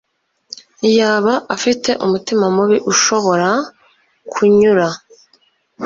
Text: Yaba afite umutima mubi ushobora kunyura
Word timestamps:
Yaba 0.97 1.33
afite 1.55 1.89
umutima 2.05 2.45
mubi 2.55 2.77
ushobora 2.91 3.49
kunyura 4.31 4.87